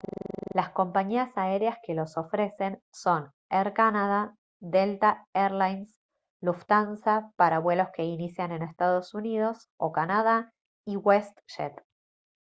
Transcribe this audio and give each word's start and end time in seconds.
las 0.55 0.71
compañías 0.71 1.29
aéreas 1.37 1.77
que 1.83 1.93
los 1.93 2.17
ofrecen 2.17 2.81
son 2.91 3.31
air 3.51 3.71
canada 3.73 4.35
delta 4.59 5.27
air 5.33 5.51
lines 5.51 5.93
lufthansa 6.41 7.31
para 7.35 7.59
vuelos 7.59 7.89
que 7.95 8.03
inician 8.15 8.51
en 8.57 8.63
ee 8.63 8.73
uu 9.41 9.53
o 9.85 9.87
canadá 9.97 10.37
y 10.91 10.93
westjet 11.07 11.75